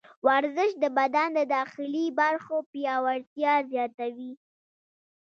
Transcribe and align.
ورزش 0.27 0.69
د 0.83 0.85
بدن 0.97 1.29
د 1.37 1.39
داخلي 1.55 2.05
برخو 2.19 2.55
پیاوړتیا 2.71 3.53
زیاتوي. 3.71 4.33